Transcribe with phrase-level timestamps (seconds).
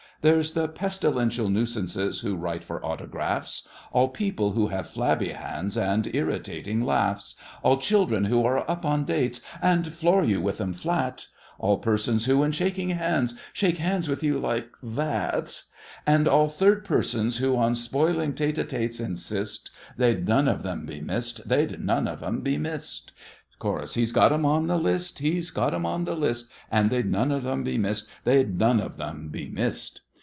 [0.23, 6.05] There's the pestilential nuisances who write for autographs— All people who have flabby hands and
[6.13, 11.25] irritating laughs— All children who are up in dates, and floor you with 'em flat—
[11.57, 15.63] All persons who in shaking hands, shake hands with you like that—
[16.05, 21.83] And all third persons who on spoiling tte—ttes insist— They'd none of 'em be missed—they'd
[21.83, 23.11] none of 'em be missed!
[23.57, 23.95] CHORUS.
[23.95, 27.43] He's got 'em on the list—he's got 'em on the list; And they'll none of
[27.47, 30.01] 'em be missed—they'll none of 'em be missed.